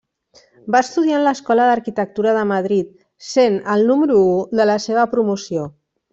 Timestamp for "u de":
4.31-4.69